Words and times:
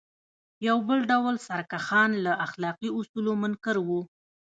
یو 0.67 0.77
بل 0.87 0.99
ډول 1.11 1.35
سرکښان 1.47 2.11
له 2.25 2.31
اخلاقي 2.45 2.89
اصولو 2.99 3.31
منکر 3.41 3.75
وو. 3.87 4.01